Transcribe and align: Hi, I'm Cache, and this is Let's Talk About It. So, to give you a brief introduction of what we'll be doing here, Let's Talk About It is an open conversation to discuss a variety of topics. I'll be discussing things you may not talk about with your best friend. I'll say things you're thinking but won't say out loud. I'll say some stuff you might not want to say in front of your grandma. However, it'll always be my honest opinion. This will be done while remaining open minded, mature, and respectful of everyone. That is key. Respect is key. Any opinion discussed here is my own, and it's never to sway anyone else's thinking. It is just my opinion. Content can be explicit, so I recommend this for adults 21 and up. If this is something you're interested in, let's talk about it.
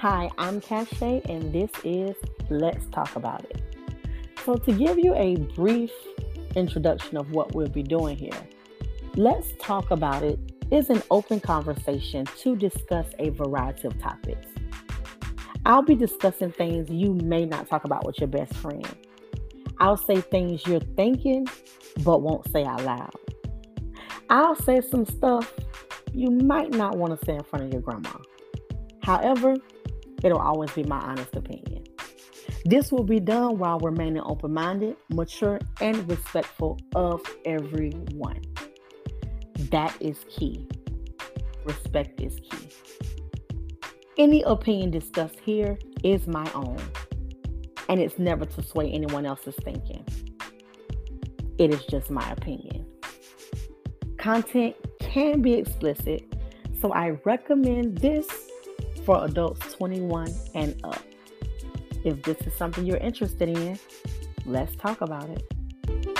Hi, 0.00 0.30
I'm 0.38 0.62
Cache, 0.62 1.20
and 1.28 1.52
this 1.52 1.68
is 1.84 2.16
Let's 2.48 2.86
Talk 2.86 3.16
About 3.16 3.44
It. 3.50 3.60
So, 4.46 4.54
to 4.54 4.72
give 4.72 4.98
you 4.98 5.14
a 5.14 5.36
brief 5.36 5.90
introduction 6.56 7.18
of 7.18 7.32
what 7.32 7.54
we'll 7.54 7.68
be 7.68 7.82
doing 7.82 8.16
here, 8.16 8.48
Let's 9.16 9.48
Talk 9.60 9.90
About 9.90 10.22
It 10.22 10.38
is 10.70 10.88
an 10.88 11.02
open 11.10 11.38
conversation 11.38 12.24
to 12.38 12.56
discuss 12.56 13.08
a 13.18 13.28
variety 13.28 13.88
of 13.88 14.00
topics. 14.00 14.46
I'll 15.66 15.82
be 15.82 15.96
discussing 15.96 16.50
things 16.50 16.88
you 16.88 17.12
may 17.12 17.44
not 17.44 17.68
talk 17.68 17.84
about 17.84 18.06
with 18.06 18.18
your 18.20 18.28
best 18.28 18.54
friend. 18.54 18.88
I'll 19.80 19.98
say 19.98 20.22
things 20.22 20.66
you're 20.66 20.80
thinking 20.80 21.46
but 22.02 22.22
won't 22.22 22.50
say 22.50 22.64
out 22.64 22.82
loud. 22.84 23.12
I'll 24.30 24.56
say 24.56 24.80
some 24.80 25.04
stuff 25.04 25.52
you 26.14 26.30
might 26.30 26.70
not 26.70 26.96
want 26.96 27.20
to 27.20 27.26
say 27.26 27.34
in 27.34 27.44
front 27.44 27.66
of 27.66 27.72
your 27.74 27.82
grandma. 27.82 28.12
However, 29.02 29.56
it'll 30.22 30.38
always 30.38 30.70
be 30.72 30.84
my 30.84 30.98
honest 30.98 31.34
opinion. 31.34 31.84
This 32.64 32.92
will 32.92 33.04
be 33.04 33.20
done 33.20 33.58
while 33.58 33.78
remaining 33.78 34.22
open 34.24 34.52
minded, 34.52 34.96
mature, 35.08 35.60
and 35.80 36.08
respectful 36.08 36.78
of 36.94 37.22
everyone. 37.44 38.42
That 39.70 39.94
is 40.00 40.24
key. 40.28 40.68
Respect 41.64 42.20
is 42.20 42.38
key. 42.40 42.70
Any 44.18 44.42
opinion 44.42 44.90
discussed 44.90 45.38
here 45.40 45.78
is 46.04 46.26
my 46.26 46.50
own, 46.54 46.78
and 47.88 48.00
it's 48.00 48.18
never 48.18 48.44
to 48.44 48.62
sway 48.62 48.90
anyone 48.90 49.24
else's 49.24 49.54
thinking. 49.62 50.04
It 51.58 51.72
is 51.72 51.84
just 51.86 52.10
my 52.10 52.30
opinion. 52.30 52.86
Content 54.18 54.76
can 54.98 55.40
be 55.40 55.54
explicit, 55.54 56.34
so 56.80 56.92
I 56.92 57.10
recommend 57.24 57.98
this 57.98 58.49
for 59.04 59.24
adults 59.24 59.72
21 59.74 60.32
and 60.54 60.78
up. 60.84 61.02
If 62.04 62.22
this 62.22 62.38
is 62.46 62.54
something 62.54 62.86
you're 62.86 62.96
interested 62.98 63.48
in, 63.48 63.78
let's 64.46 64.74
talk 64.76 65.00
about 65.00 65.28
it. 65.28 66.19